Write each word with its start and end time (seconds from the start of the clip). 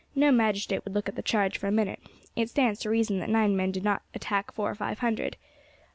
No 0.15 0.31
magistrate 0.31 0.83
would 0.83 0.95
look 0.95 1.07
at 1.07 1.13
the 1.15 1.21
charge 1.21 1.59
for 1.59 1.67
a 1.67 1.71
minute. 1.71 1.99
It 2.35 2.49
stands 2.49 2.79
to 2.79 2.89
reason 2.89 3.19
that 3.19 3.29
nine 3.29 3.55
men 3.55 3.71
did 3.71 3.83
not 3.83 4.01
attack 4.15 4.51
four 4.51 4.71
or 4.71 4.73
five 4.73 4.97
hundred. 4.97 5.37